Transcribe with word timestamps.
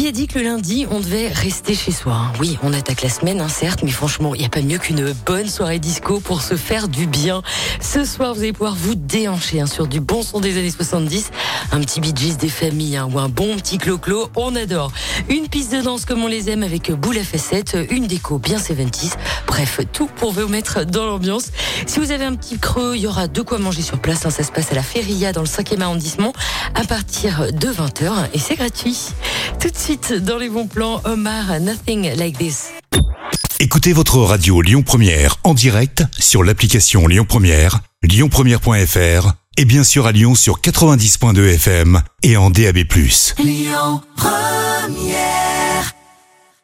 Qui 0.00 0.08
a 0.08 0.12
dit 0.12 0.28
que 0.28 0.38
le 0.38 0.46
lundi, 0.46 0.86
on 0.90 0.98
devait 0.98 1.28
rester 1.28 1.74
chez 1.74 1.92
soi 1.92 2.14
hein? 2.14 2.32
Oui, 2.40 2.58
on 2.62 2.72
attaque 2.72 3.02
la 3.02 3.10
semaine, 3.10 3.38
hein, 3.38 3.50
certes, 3.50 3.80
mais 3.82 3.90
franchement, 3.90 4.34
il 4.34 4.38
n'y 4.38 4.46
a 4.46 4.48
pas 4.48 4.62
mieux 4.62 4.78
qu'une 4.78 5.12
bonne 5.26 5.46
soirée 5.46 5.78
disco 5.78 6.20
pour 6.20 6.40
se 6.40 6.56
faire 6.56 6.88
du 6.88 7.06
bien. 7.06 7.42
Ce 7.82 8.06
soir, 8.06 8.32
vous 8.32 8.40
allez 8.40 8.54
pouvoir 8.54 8.74
vous 8.74 8.94
déhancher 8.94 9.60
hein, 9.60 9.66
sur 9.66 9.86
du 9.86 10.00
bon 10.00 10.22
son 10.22 10.40
des 10.40 10.56
années 10.56 10.70
70, 10.70 11.32
un 11.72 11.80
petit 11.80 12.00
Bee 12.00 12.14
Gees 12.16 12.38
des 12.38 12.48
familles 12.48 12.98
ou 13.12 13.18
un 13.18 13.28
bon 13.28 13.56
petit 13.56 13.76
clo-clo, 13.76 14.30
on 14.36 14.56
adore. 14.56 14.90
Une 15.28 15.48
piste 15.48 15.70
de 15.70 15.82
danse 15.82 16.06
comme 16.06 16.24
on 16.24 16.28
les 16.28 16.48
aime 16.48 16.62
avec 16.62 16.90
boule 16.92 17.18
à 17.18 17.22
facettes, 17.22 17.76
une 17.90 18.06
déco 18.06 18.38
bien 18.38 18.56
70s, 18.56 19.16
bref, 19.46 19.80
tout 19.92 20.08
pour 20.16 20.32
vous 20.32 20.48
mettre 20.48 20.86
dans 20.86 21.04
l'ambiance. 21.04 21.48
Si 21.84 21.98
vous 21.98 22.10
avez 22.10 22.24
un 22.24 22.36
petit 22.36 22.58
creux, 22.58 22.94
il 22.96 23.02
y 23.02 23.06
aura 23.06 23.28
de 23.28 23.42
quoi 23.42 23.58
manger 23.58 23.82
sur 23.82 23.98
place, 23.98 24.20
ça 24.20 24.30
se 24.30 24.50
passe 24.50 24.72
à 24.72 24.76
la 24.76 24.82
Feria 24.82 25.34
dans 25.34 25.42
le 25.42 25.46
5e 25.46 25.82
arrondissement 25.82 26.32
à 26.74 26.84
partir 26.84 27.52
de 27.52 27.68
20h 27.68 28.28
et 28.32 28.38
c'est 28.38 28.56
gratuit. 28.56 28.96
Tout 29.60 29.68
de 29.68 29.76
suite, 29.76 30.14
dans 30.14 30.38
les 30.38 30.48
bons 30.48 30.66
plans, 30.66 31.02
Omar, 31.04 31.60
Nothing 31.60 32.14
Like 32.16 32.38
This. 32.38 32.70
Écoutez 33.58 33.92
votre 33.92 34.16
radio 34.18 34.62
Lyon 34.62 34.82
Première 34.82 35.36
en 35.44 35.52
direct 35.52 36.02
sur 36.18 36.42
l'application 36.42 37.06
Lyon 37.06 37.26
Première, 37.28 37.80
lyonpremière.fr 38.02 39.32
et 39.58 39.64
bien 39.66 39.84
sûr 39.84 40.06
à 40.06 40.12
Lyon 40.12 40.34
sur 40.34 40.62
90.2 40.62 41.54
FM 41.56 42.00
et 42.22 42.38
en 42.38 42.48
DAB+. 42.48 42.78
Lyon 43.38 44.00
Première 44.16 45.39